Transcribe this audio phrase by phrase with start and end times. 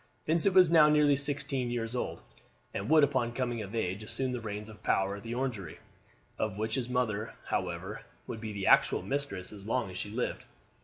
[0.25, 2.21] Vincent was now nearly sixteen years old,
[2.73, 5.77] and would upon coming of age assume the reins of power at the Orangery,
[6.39, 10.43] of which his mother, however, would be the actual mistress as long as she lived.